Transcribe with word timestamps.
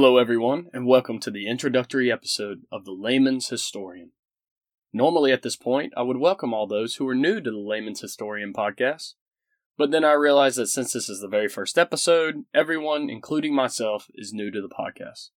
Hello, 0.00 0.16
everyone, 0.16 0.68
and 0.72 0.86
welcome 0.86 1.18
to 1.18 1.28
the 1.28 1.48
introductory 1.48 2.08
episode 2.12 2.60
of 2.70 2.84
The 2.84 2.92
Layman's 2.92 3.48
Historian. 3.48 4.12
Normally, 4.92 5.32
at 5.32 5.42
this 5.42 5.56
point, 5.56 5.92
I 5.96 6.02
would 6.02 6.18
welcome 6.18 6.54
all 6.54 6.68
those 6.68 6.94
who 6.94 7.08
are 7.08 7.16
new 7.16 7.40
to 7.40 7.50
the 7.50 7.58
Layman's 7.58 8.00
Historian 8.00 8.52
podcast, 8.52 9.14
but 9.76 9.90
then 9.90 10.04
I 10.04 10.12
realized 10.12 10.56
that 10.58 10.68
since 10.68 10.92
this 10.92 11.08
is 11.08 11.20
the 11.20 11.26
very 11.26 11.48
first 11.48 11.76
episode, 11.76 12.44
everyone, 12.54 13.10
including 13.10 13.56
myself, 13.56 14.06
is 14.14 14.32
new 14.32 14.52
to 14.52 14.62
the 14.62 14.68
podcast. 14.68 15.30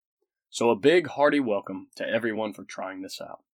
So, 0.51 0.71
a 0.71 0.77
big, 0.77 1.07
hearty 1.07 1.39
welcome 1.39 1.87
to 1.95 2.05
everyone 2.05 2.53
for 2.53 2.65
trying 2.65 3.03
this 3.03 3.21
out. 3.21 3.45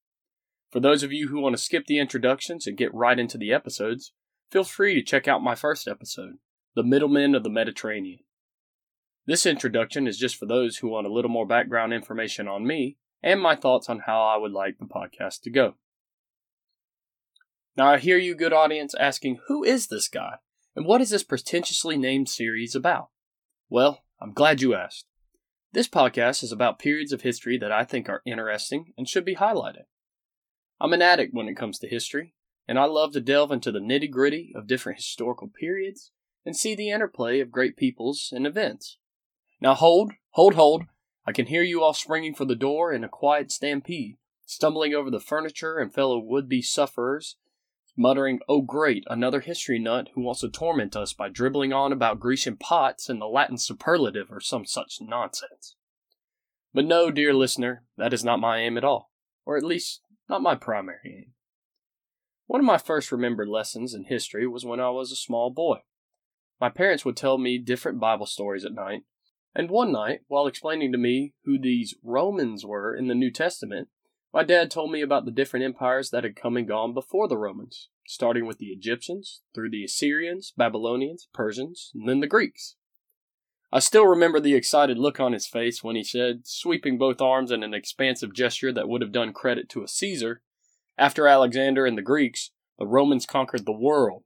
For 0.71 0.81
those 0.81 1.03
of 1.03 1.13
you 1.13 1.29
who 1.29 1.39
want 1.39 1.55
to 1.55 1.63
skip 1.63 1.85
the 1.85 1.99
introductions 1.99 2.67
and 2.67 2.79
get 2.79 2.95
right 2.95 3.19
into 3.19 3.37
the 3.37 3.53
episodes, 3.53 4.15
feel 4.51 4.65
free 4.65 4.95
to 4.95 5.03
check 5.03 5.29
out 5.29 5.45
my 5.45 5.55
first 5.55 5.87
episode, 5.87 6.37
The 6.75 6.83
Middlemen 6.83 7.35
of 7.35 7.43
the 7.43 7.51
Mediterranean. 7.51 8.21
This 9.27 9.47
introduction 9.47 10.07
is 10.07 10.19
just 10.19 10.37
for 10.37 10.45
those 10.45 10.79
who 10.79 10.89
want 10.89 11.07
a 11.07 11.13
little 11.13 11.31
more 11.31 11.47
background 11.47 11.95
information 11.95 12.47
on 12.47 12.67
me 12.67 12.99
and 13.23 13.41
my 13.41 13.57
thoughts 13.57 13.89
on 13.89 14.01
how 14.01 14.23
I 14.23 14.37
would 14.37 14.53
like 14.53 14.79
the 14.79 14.85
podcast 14.85 15.41
to 15.43 15.51
go. 15.51 15.77
Now, 17.75 17.89
I 17.89 17.99
hear 17.99 18.19
you, 18.19 18.35
good 18.35 18.53
audience, 18.53 18.95
asking, 18.95 19.41
who 19.49 19.65
is 19.65 19.87
this 19.87 20.09
guy? 20.09 20.37
And 20.77 20.85
what 20.85 21.01
is 21.01 21.11
this 21.11 21.25
pretentiously 21.25 21.97
named 21.97 22.29
series 22.29 22.75
about? 22.75 23.09
Well, 23.71 24.05
I'm 24.21 24.33
glad 24.33 24.61
you 24.61 24.75
asked. 24.75 25.07
This 25.73 25.89
podcast 25.89 26.43
is 26.45 26.53
about 26.53 26.79
periods 26.79 27.13
of 27.13 27.23
history 27.23 27.57
that 27.59 27.73
I 27.73 27.85
think 27.85 28.09
are 28.09 28.23
interesting 28.27 28.93
and 28.99 29.09
should 29.09 29.25
be 29.25 29.37
highlighted. 29.37 29.85
I'm 30.81 30.93
an 30.93 31.03
addict 31.03 31.33
when 31.33 31.49
it 31.49 31.57
comes 31.57 31.79
to 31.79 31.89
history, 31.89 32.35
and 32.69 32.79
I 32.79 32.85
love 32.85 33.13
to 33.15 33.21
delve 33.21 33.51
into 33.51 33.73
the 33.73 33.81
nitty 33.81 34.11
gritty 34.11 34.53
of 34.55 34.67
different 34.67 34.99
historical 34.99 35.49
periods 35.49 36.13
and 36.45 36.55
see 36.55 36.75
the 36.75 36.91
interplay 36.91 37.41
of 37.41 37.51
great 37.51 37.77
peoples 37.77 38.31
and 38.33 38.47
events. 38.47 38.99
Now 39.61 39.75
hold, 39.75 40.13
hold, 40.31 40.55
hold. 40.55 40.85
I 41.27 41.33
can 41.33 41.47
hear 41.47 41.63
you 41.63 41.83
all 41.83 41.95
springing 41.95 42.35
for 42.35 42.45
the 42.45 42.55
door 42.55 42.93
in 42.93 43.03
a 43.05 43.09
quiet 43.09 43.51
stampede, 43.51 44.17
stumbling 44.45 44.95
over 44.95 45.11
the 45.11 45.21
furniture 45.21 45.79
and 45.79 45.93
fellow 45.93 46.19
would 46.19 46.49
be 46.49 46.61
sufferers, 46.61 47.37
muttering, 47.97 48.41
Oh 48.49 48.61
great, 48.61 49.05
another 49.07 49.41
history 49.41 49.79
nut 49.79 50.09
who 50.15 50.23
wants 50.23 50.41
to 50.41 50.49
torment 50.49 50.97
us 50.97 51.13
by 51.13 51.29
dribbling 51.29 51.73
on 51.73 51.93
about 51.93 52.21
Grecian 52.21 52.57
pots 52.57 53.09
and 53.09 53.21
the 53.21 53.27
Latin 53.27 53.57
superlative 53.57 54.31
or 54.31 54.41
some 54.41 54.67
such 54.67 54.99
nonsense. 55.01 55.77
But 56.73 56.85
no, 56.85 57.11
dear 57.11 57.33
listener, 57.33 57.85
that 57.97 58.13
is 58.13 58.25
not 58.25 58.41
my 58.41 58.59
aim 58.59 58.77
at 58.77 58.85
all, 58.85 59.11
or 59.47 59.57
at 59.57 59.63
least 59.63 60.03
not 60.29 60.43
my 60.43 60.57
primary 60.57 60.99
aim. 61.07 61.33
One 62.47 62.61
of 62.61 62.67
my 62.67 62.79
first 62.79 63.13
remembered 63.13 63.49
lessons 63.49 63.95
in 63.95 64.05
history 64.05 64.47
was 64.47 64.65
when 64.65 64.81
I 64.81 64.91
was 64.91 65.11
a 65.11 65.17
small 65.17 65.51
boy. 65.51 65.79
My 66.61 66.69
parents 66.69 67.05
would 67.05 67.17
tell 67.17 67.39
me 67.39 67.59
different 67.59 68.01
Bible 68.01 68.27
stories 68.27 68.65
at 68.65 68.75
night, 68.75 69.03
and 69.55 69.71
one 69.71 69.93
night, 69.93 70.21
while 70.27 70.47
explaining 70.47 70.93
to 70.93 70.99
me 70.99 71.35
who 71.45 71.59
these 71.59 71.95
Romans 72.03 72.65
were 72.65 72.95
in 72.95 73.09
the 73.09 73.15
New 73.15 73.31
Testament, 73.31 73.89
my 74.33 74.43
dad 74.43 74.71
told 74.71 74.91
me 74.91 75.01
about 75.01 75.25
the 75.25 75.31
different 75.31 75.65
empires 75.65 76.11
that 76.11 76.25
had 76.25 76.35
come 76.35 76.57
and 76.57 76.67
gone 76.67 76.93
before 76.93 77.29
the 77.29 77.39
Romans, 77.39 77.89
starting 78.07 78.47
with 78.47 78.59
the 78.59 78.71
Egyptians, 78.71 79.43
through 79.55 79.71
the 79.71 79.85
Assyrians, 79.85 80.53
Babylonians, 80.57 81.29
Persians, 81.33 81.93
and 81.95 82.09
then 82.09 82.21
the 82.21 82.27
Greeks. 82.27 82.75
I 83.73 83.79
still 83.79 84.07
remember 84.07 84.41
the 84.41 84.55
excited 84.55 84.99
look 84.99 85.21
on 85.21 85.33
his 85.33 85.47
face 85.47 85.85
when 85.85 85.97
he 85.97 86.05
said, 86.05 86.43
sweeping 86.45 86.99
both 86.99 87.21
arms 87.21 87.51
in 87.51 87.63
an 87.63 87.75
expansive 87.75 88.33
gesture 88.35 88.73
that 88.73 88.89
would 88.89 89.03
have 89.03 89.13
done 89.13 89.33
credit 89.33 89.69
to 89.71 89.83
a 89.83 89.89
Caesar, 89.89 90.43
after 90.97 91.27
Alexander 91.27 91.87
and 91.87 91.99
the 91.99 92.03
Greeks, 92.03 92.51
the 92.79 92.87
Romans 92.87 93.27
conquered 93.27 93.67
the 93.67 93.73
world. 93.73 94.25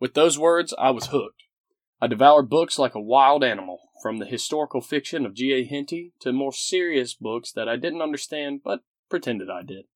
With 0.00 0.14
those 0.14 0.38
words, 0.38 0.74
I 0.78 0.90
was 0.90 1.06
hooked. 1.06 1.44
I 2.00 2.06
devoured 2.06 2.50
books 2.50 2.78
like 2.78 2.94
a 2.94 3.00
wild 3.00 3.44
animal, 3.44 3.80
from 4.04 4.18
the 4.18 4.26
historical 4.26 4.82
fiction 4.82 5.24
of 5.24 5.32
G.A. 5.32 5.64
Henty 5.64 6.12
to 6.20 6.30
more 6.30 6.52
serious 6.52 7.14
books 7.14 7.50
that 7.52 7.70
I 7.70 7.76
didn't 7.76 8.02
understand 8.02 8.60
but 8.62 8.80
pretended 9.08 9.48
I 9.48 9.62
did. 9.62 9.86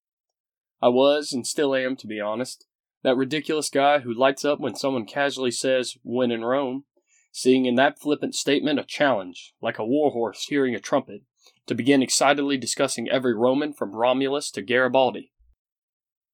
I 0.81 0.89
was, 0.89 1.35
and 1.35 1.47
still 1.47 1.75
am, 1.75 1.95
to 1.97 2.07
be 2.07 2.19
honest, 2.19 2.65
that 3.03 3.19
ridiculous 3.19 3.69
guy 3.69 3.99
who 3.99 4.19
lights 4.19 4.47
up 4.47 4.61
when 4.61 4.77
someone 4.77 5.05
casually 5.05 5.51
says, 5.51 5.99
when 6.03 6.31
in 6.31 6.43
Rome, 6.43 6.85
seeing 7.33 7.67
in 7.67 7.75
that 7.75 8.01
flippant 8.01 8.35
statement 8.35 8.81
a 8.81 8.85
challenge, 8.85 9.53
like 9.61 9.79
a 9.79 9.85
warhorse 9.85 10.47
hearing 10.49 10.75
a 10.75 10.81
trumpet, 10.81 11.21
to 11.67 11.75
begin 11.75 12.03
excitedly 12.03 12.57
discussing 12.57 13.11
every 13.11 13.35
Roman 13.35 13.75
from 13.75 13.95
Romulus 13.95 14.51
to 14.53 14.63
Garibaldi. 14.63 15.33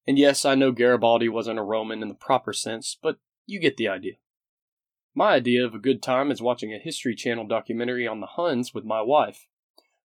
And 0.06 0.16
yes, 0.16 0.44
I 0.44 0.54
know 0.54 0.70
Garibaldi 0.70 1.28
wasn't 1.28 1.58
a 1.58 1.64
Roman 1.64 2.02
in 2.02 2.08
the 2.08 2.14
proper 2.14 2.52
sense, 2.52 2.96
but 3.02 3.16
you 3.46 3.58
get 3.58 3.76
the 3.76 3.88
idea. 3.88 4.12
My 5.16 5.34
idea 5.34 5.64
of 5.64 5.74
a 5.74 5.78
good 5.78 6.02
time 6.02 6.32
is 6.32 6.42
watching 6.42 6.74
a 6.74 6.78
History 6.78 7.14
Channel 7.14 7.46
documentary 7.46 8.06
on 8.06 8.20
the 8.20 8.26
Huns 8.26 8.74
with 8.74 8.84
my 8.84 9.00
wife, 9.00 9.46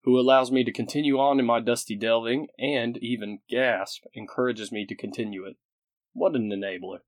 who 0.04 0.20
allows 0.20 0.52
me 0.52 0.64
to 0.64 0.72
continue 0.72 1.18
on 1.18 1.40
in 1.40 1.46
my 1.48 1.60
dusty 1.60 1.96
delving 1.96 2.48
and 2.60 2.96
even, 2.98 3.40
gasp, 3.50 4.04
encourages 4.14 4.72
me 4.72 4.86
to 4.86 4.96
continue 4.96 5.46
it. 5.46 5.56
What 6.14 6.36
an 6.36 6.52
enabler. 6.52 7.00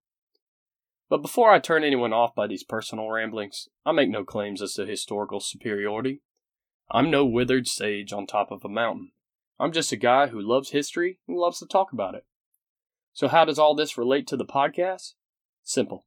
But 1.10 1.22
before 1.22 1.52
I 1.52 1.60
turn 1.60 1.84
anyone 1.84 2.12
off 2.12 2.34
by 2.34 2.48
these 2.48 2.64
personal 2.64 3.10
ramblings, 3.10 3.68
I 3.86 3.92
make 3.92 4.10
no 4.10 4.24
claims 4.24 4.64
as 4.64 4.74
to 4.76 4.86
historical 4.86 5.40
superiority. 5.40 6.22
I'm 6.90 7.12
no 7.12 7.24
withered 7.24 7.68
sage 7.68 8.12
on 8.12 8.26
top 8.26 8.50
of 8.50 8.66
a 8.66 8.70
mountain. 8.70 9.12
I'm 9.60 9.72
just 9.72 9.92
a 9.92 9.98
guy 9.98 10.28
who 10.28 10.42
loves 10.42 10.72
history 10.72 11.20
and 11.28 11.38
loves 11.38 11.60
to 11.60 11.68
talk 11.68 11.94
about 11.94 12.16
it. 12.16 12.26
So, 13.14 13.28
how 13.28 13.46
does 13.46 13.60
all 13.60 13.76
this 13.76 13.98
relate 13.98 14.26
to 14.28 14.38
the 14.38 14.46
podcast? 14.46 15.14
Simple. 15.64 16.06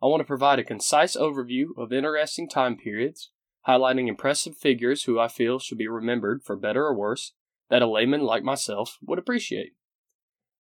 I 0.00 0.06
want 0.06 0.20
to 0.20 0.24
provide 0.24 0.58
a 0.58 0.64
concise 0.64 1.16
overview 1.16 1.76
of 1.76 1.92
interesting 1.92 2.48
time 2.48 2.76
periods, 2.76 3.30
highlighting 3.66 4.08
impressive 4.08 4.56
figures 4.56 5.04
who 5.04 5.18
I 5.18 5.26
feel 5.26 5.58
should 5.58 5.78
be 5.78 5.88
remembered 5.88 6.44
for 6.44 6.56
better 6.56 6.84
or 6.86 6.94
worse, 6.94 7.32
that 7.68 7.82
a 7.82 7.86
layman 7.86 8.20
like 8.20 8.44
myself 8.44 8.96
would 9.02 9.18
appreciate. 9.18 9.72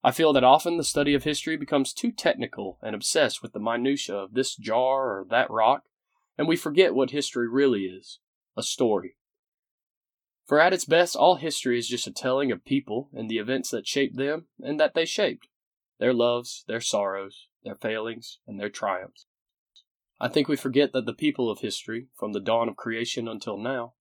I 0.03 0.11
feel 0.11 0.33
that 0.33 0.43
often 0.43 0.77
the 0.77 0.83
study 0.83 1.13
of 1.13 1.23
history 1.23 1.55
becomes 1.55 1.93
too 1.93 2.11
technical 2.11 2.79
and 2.81 2.95
obsessed 2.95 3.43
with 3.43 3.53
the 3.53 3.59
minutiae 3.59 4.15
of 4.15 4.33
this 4.33 4.55
jar 4.55 5.19
or 5.19 5.25
that 5.29 5.51
rock, 5.51 5.83
and 6.37 6.47
we 6.47 6.55
forget 6.55 6.95
what 6.95 7.11
history 7.11 7.47
really 7.47 7.83
is 7.83 8.19
a 8.55 8.63
story. 8.63 9.17
For 10.45 10.59
at 10.59 10.73
its 10.73 10.85
best, 10.85 11.15
all 11.15 11.35
history 11.35 11.77
is 11.77 11.87
just 11.87 12.07
a 12.07 12.11
telling 12.11 12.51
of 12.51 12.65
people 12.65 13.09
and 13.13 13.29
the 13.29 13.37
events 13.37 13.69
that 13.69 13.85
shaped 13.85 14.15
them 14.15 14.47
and 14.59 14.79
that 14.79 14.95
they 14.95 15.05
shaped 15.05 15.47
their 15.99 16.13
loves, 16.13 16.63
their 16.67 16.81
sorrows, 16.81 17.47
their 17.63 17.75
failings, 17.75 18.39
and 18.47 18.59
their 18.59 18.69
triumphs. 18.69 19.26
I 20.19 20.27
think 20.27 20.47
we 20.47 20.55
forget 20.55 20.93
that 20.93 21.05
the 21.05 21.13
people 21.13 21.49
of 21.49 21.59
history, 21.59 22.07
from 22.15 22.33
the 22.33 22.39
dawn 22.39 22.69
of 22.69 22.75
creation 22.75 23.27
until 23.27 23.57
now, 23.57 23.93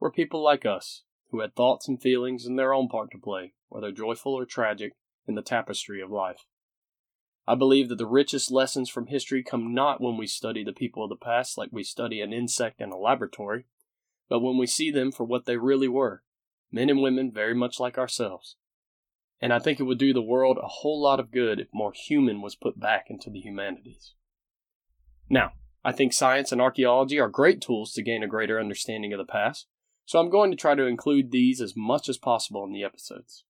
were 0.00 0.10
people 0.10 0.42
like 0.42 0.64
us, 0.64 1.02
who 1.30 1.40
had 1.40 1.54
thoughts 1.54 1.88
and 1.88 2.00
feelings 2.00 2.46
and 2.46 2.58
their 2.58 2.72
own 2.72 2.88
part 2.88 3.10
to 3.12 3.18
play, 3.18 3.52
whether 3.68 3.92
joyful 3.92 4.32
or 4.32 4.46
tragic, 4.46 4.94
in 5.26 5.34
the 5.34 5.42
tapestry 5.42 6.00
of 6.00 6.10
life. 6.10 6.46
I 7.46 7.54
believe 7.54 7.88
that 7.90 7.96
the 7.96 8.06
richest 8.06 8.50
lessons 8.50 8.88
from 8.88 9.06
history 9.06 9.42
come 9.42 9.74
not 9.74 10.00
when 10.00 10.16
we 10.16 10.26
study 10.26 10.64
the 10.64 10.72
people 10.72 11.04
of 11.04 11.10
the 11.10 11.16
past 11.16 11.58
like 11.58 11.70
we 11.70 11.82
study 11.82 12.20
an 12.20 12.32
insect 12.32 12.80
in 12.80 12.90
a 12.90 12.98
laboratory, 12.98 13.66
but 14.28 14.40
when 14.40 14.56
we 14.56 14.66
see 14.66 14.90
them 14.90 15.12
for 15.12 15.24
what 15.24 15.46
they 15.46 15.56
really 15.56 15.88
were 15.88 16.22
men 16.70 16.90
and 16.90 17.00
women 17.00 17.32
very 17.32 17.54
much 17.54 17.80
like 17.80 17.96
ourselves. 17.96 18.56
And 19.40 19.52
I 19.52 19.58
think 19.58 19.78
it 19.78 19.84
would 19.84 19.98
do 19.98 20.12
the 20.12 20.22
world 20.22 20.58
a 20.58 20.66
whole 20.66 21.00
lot 21.00 21.20
of 21.20 21.30
good 21.30 21.60
if 21.60 21.68
more 21.72 21.92
human 21.92 22.42
was 22.42 22.56
put 22.56 22.78
back 22.78 23.06
into 23.08 23.30
the 23.30 23.40
humanities. 23.40 24.14
Now, 25.30 25.52
I 25.84 25.92
think 25.92 26.12
science 26.12 26.52
and 26.52 26.60
archaeology 26.60 27.18
are 27.20 27.28
great 27.28 27.60
tools 27.60 27.92
to 27.92 28.02
gain 28.02 28.22
a 28.22 28.28
greater 28.28 28.58
understanding 28.58 29.12
of 29.12 29.18
the 29.18 29.24
past, 29.24 29.66
so 30.04 30.18
I'm 30.18 30.30
going 30.30 30.50
to 30.50 30.56
try 30.56 30.74
to 30.74 30.86
include 30.86 31.30
these 31.30 31.60
as 31.60 31.74
much 31.76 32.08
as 32.08 32.16
possible 32.16 32.64
in 32.64 32.72
the 32.72 32.84
episodes. 32.84 33.44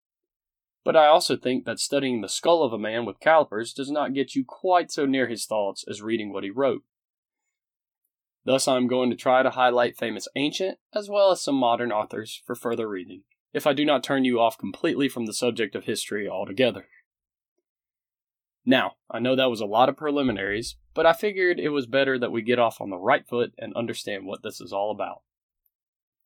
But 0.85 0.97
I 0.97 1.07
also 1.07 1.37
think 1.37 1.65
that 1.65 1.79
studying 1.79 2.21
the 2.21 2.29
skull 2.29 2.63
of 2.63 2.73
a 2.73 2.79
man 2.79 3.05
with 3.05 3.21
calipers 3.21 3.73
does 3.73 3.91
not 3.91 4.15
get 4.15 4.35
you 4.35 4.45
quite 4.45 4.91
so 4.91 5.07
near 5.07 5.29
his 5.29 5.47
thoughts 5.47 5.85
as 5.89 6.03
reading 6.03 6.33
what 6.33 6.45
he 6.45 6.51
wrote. 6.51 6.83
Thus, 8.45 8.67
I 8.67 8.77
am 8.77 8.87
going 8.87 9.11
to 9.11 9.17
try 9.17 9.43
to 9.43 9.51
highlight 9.51 9.99
famous 9.99 10.29
ancient 10.35 10.79
as 10.95 11.09
well 11.11 11.31
as 11.31 11.43
some 11.43 11.57
modern 11.57 11.93
authors 11.93 12.43
for 12.47 12.55
further 12.55 12.89
reading, 12.89 13.23
if 13.53 13.67
I 13.67 13.73
do 13.73 13.85
not 13.85 14.03
turn 14.03 14.25
you 14.25 14.41
off 14.41 14.57
completely 14.57 15.09
from 15.09 15.27
the 15.27 15.35
subject 15.35 15.77
of 15.77 15.85
history 15.85 16.29
altogether. 16.29 16.87
Now, 18.65 18.95
I 19.11 19.19
know 19.19 19.37
that 19.37 19.51
was 19.51 19.61
a 19.61 19.67
lot 19.67 19.89
of 19.89 19.97
preliminaries, 19.97 20.77
but 20.99 21.07
I 21.07 21.13
figured 21.13 21.61
it 21.61 21.69
was 21.69 21.87
better 21.87 22.19
that 22.19 22.33
we 22.33 22.43
get 22.43 22.59
off 22.59 22.81
on 22.81 22.91
the 22.91 22.99
right 22.99 23.25
foot 23.25 23.53
and 23.57 23.73
understand 23.77 24.27
what 24.27 24.43
this 24.43 24.61
is 24.61 24.73
all 24.73 24.91
about. 24.91 25.23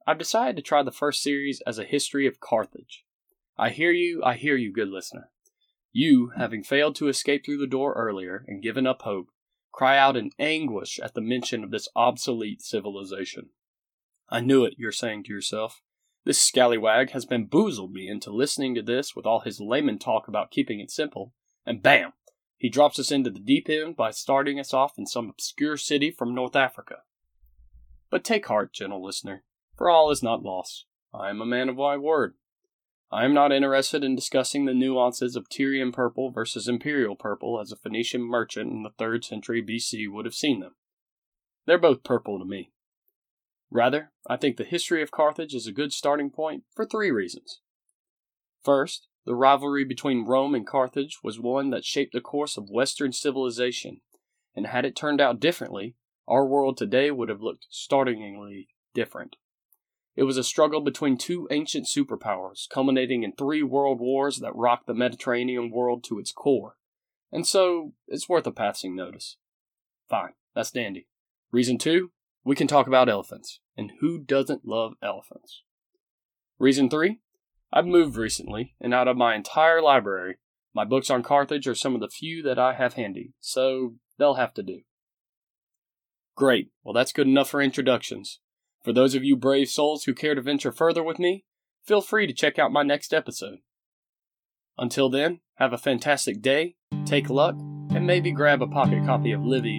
I've 0.07 0.17
decided 0.17 0.57
to 0.57 0.63
try 0.63 0.83
the 0.83 0.91
first 0.91 1.23
series 1.23 1.61
as 1.67 1.79
a 1.79 1.85
history 1.85 2.27
of 2.27 2.41
Carthage. 2.41 3.05
I 3.59 3.69
hear 3.69 3.91
you, 3.91 4.23
I 4.25 4.37
hear 4.37 4.57
you, 4.57 4.73
good 4.73 4.89
listener. 4.89 5.29
You, 5.93 6.33
having 6.39 6.63
failed 6.63 6.95
to 6.97 7.09
escape 7.09 7.45
through 7.45 7.59
the 7.59 7.67
door 7.67 7.93
earlier 7.93 8.47
and 8.49 8.63
given 8.63 8.87
up 8.87 9.03
hope, 9.03 9.27
cry 9.73 9.99
out 9.99 10.17
in 10.17 10.31
anguish 10.39 10.99
at 10.99 11.13
the 11.13 11.21
mention 11.21 11.63
of 11.63 11.71
this 11.71 11.91
obsolete 11.95 12.63
civilization. 12.63 13.51
I 14.31 14.41
knew 14.41 14.65
it, 14.65 14.77
you're 14.79 14.91
saying 14.91 15.25
to 15.25 15.35
yourself. 15.35 15.83
This 16.25 16.41
scallywag 16.41 17.11
has 17.11 17.27
bamboozled 17.27 17.93
me 17.93 18.09
into 18.09 18.33
listening 18.33 18.75
to 18.77 18.83
this 18.83 19.15
with 19.15 19.27
all 19.27 19.41
his 19.41 19.61
layman 19.61 19.99
talk 19.99 20.29
about 20.29 20.51
keeping 20.51 20.81
it 20.81 20.91
simple, 20.91 21.35
and 21.67 21.83
bam! 21.83 22.15
He 22.63 22.69
drops 22.69 23.01
us 23.01 23.11
into 23.11 23.29
the 23.29 23.41
deep 23.41 23.69
end 23.69 23.97
by 23.97 24.13
starting 24.13 24.61
us 24.61 24.73
off 24.73 24.97
in 24.97 25.05
some 25.05 25.29
obscure 25.29 25.77
city 25.77 26.13
from 26.13 26.33
North 26.33 26.55
Africa. 26.55 26.99
But 28.09 28.23
take 28.23 28.47
heart, 28.47 28.73
gentle 28.73 29.05
listener, 29.05 29.43
for 29.77 29.91
all 29.91 30.13
is 30.13 30.23
not 30.23 30.45
lost. 30.45 30.85
I 31.13 31.31
am 31.31 31.41
a 31.41 31.45
man 31.45 31.69
of 31.69 31.75
my 31.75 31.97
word. 31.97 32.35
I 33.11 33.25
am 33.25 33.35
not 33.35 33.51
interested 33.51 34.05
in 34.05 34.15
discussing 34.15 34.65
the 34.65 34.75
nuances 34.75 35.35
of 35.35 35.49
Tyrian 35.49 35.91
purple 35.91 36.31
versus 36.31 36.69
imperial 36.69 37.17
purple 37.17 37.61
as 37.61 37.73
a 37.73 37.77
Phoenician 37.77 38.23
merchant 38.23 38.71
in 38.71 38.85
the 38.85 38.91
3rd 38.91 39.25
century 39.25 39.61
BC 39.61 40.09
would 40.09 40.25
have 40.25 40.33
seen 40.33 40.61
them. 40.61 40.77
They're 41.67 41.79
both 41.79 42.05
purple 42.05 42.39
to 42.39 42.45
me. 42.45 42.71
Rather, 43.73 44.13
I 44.29 44.37
think 44.37 44.57
the 44.57 44.63
history 44.63 45.03
of 45.03 45.11
Carthage 45.11 45.53
is 45.53 45.67
a 45.67 45.73
good 45.73 45.93
starting 45.93 46.31
point 46.31 46.63
for 46.77 46.87
three 46.87 47.11
reasons. 47.11 47.61
First, 48.63 49.09
the 49.25 49.35
rivalry 49.35 49.85
between 49.85 50.25
Rome 50.25 50.55
and 50.55 50.67
Carthage 50.67 51.19
was 51.23 51.39
one 51.39 51.71
that 51.71 51.85
shaped 51.85 52.13
the 52.13 52.21
course 52.21 52.57
of 52.57 52.71
Western 52.71 53.13
civilization, 53.13 54.01
and 54.55 54.67
had 54.67 54.85
it 54.85 54.97
turned 54.97 55.21
out 55.21 55.41
differently, 55.41 55.95
our 56.27 56.47
world 56.47 56.77
today 56.77 57.11
would 57.11 57.29
have 57.29 57.43
looked 57.43 57.67
startlingly 57.71 58.69
different. 58.95 59.37
It 60.15 60.25
was 60.25 60.37
a 60.37 60.45
struggle 60.45 60.81
between 60.81 61.17
two 61.17 61.49
ancient 61.51 61.87
superpowers, 61.87 62.69
culminating 62.69 63.23
in 63.23 63.33
three 63.33 63.63
world 63.63 64.01
wars 64.01 64.39
that 64.39 64.55
rocked 64.55 64.87
the 64.87 64.95
Mediterranean 64.95 65.71
world 65.71 66.05
to 66.05 66.19
its 66.19 66.33
core. 66.33 66.77
And 67.31 67.47
so, 67.47 67.95
it's 68.09 68.29
worth 68.29 68.47
a 68.47 68.53
passing 68.53 68.95
notice. 68.95 69.37
Fine, 70.11 70.33
that's 70.55 70.71
dandy. 70.71 71.07
Reason 71.51 71.79
two, 71.79 72.11
we 72.45 72.55
can 72.55 72.67
talk 72.67 72.87
about 72.87 73.09
elephants. 73.09 73.61
And 73.77 73.93
who 74.01 74.19
doesn't 74.19 74.67
love 74.67 74.95
elephants? 75.03 75.63
Reason 76.59 76.91
three, 76.91 77.21
I've 77.73 77.87
moved 77.87 78.17
recently, 78.17 78.75
and 78.81 78.93
out 78.93 79.09
of 79.09 79.17
my 79.17 79.35
entire 79.35 79.81
library, 79.81 80.37
my 80.75 80.85
books 80.85 81.11
on 81.11 81.23
Carthage 81.23 81.67
are 81.67 81.75
some 81.75 81.95
of 81.95 82.01
the 82.01 82.09
few 82.09 82.43
that 82.43 82.59
I 82.59 82.75
have 82.75 82.95
handy, 82.95 83.33
so 83.41 83.95
they'll 84.19 84.35
have 84.35 84.55
to 84.55 84.63
do. 84.63 84.81
Great, 86.37 86.71
well, 86.83 86.95
that's 86.95 87.13
good 87.13 87.27
enough 87.27 87.51
for 87.51 87.63
introductions. 87.63 88.41
For 88.83 88.93
those 88.93 89.15
of 89.15 89.25
you 89.25 89.37
brave 89.37 89.69
souls 89.69 90.05
who 90.05 90.15
care 90.15 90.35
to 90.35 90.43
venture 90.43 90.73
further 90.73 91.03
with 91.03 91.19
me, 91.19 91.45
feel 91.85 92.01
free 92.01 92.27
to 92.27 92.33
check 92.33 92.59
out 92.59 92.73
my 92.73 92.83
next 92.83 93.15
episode. 93.15 93.59
Until 94.79 95.09
then, 95.09 95.41
have 95.57 95.73
a 95.73 95.79
fantastic 95.79 96.43
day, 96.43 96.77
take 97.05 97.31
luck, 97.31 97.55
and 97.59 98.07
maybe 98.07 98.33
grab 98.33 98.63
a 98.63 98.67
pocket 98.67 99.05
copy 99.05 99.33
of 99.33 99.45
Livy 99.45 99.79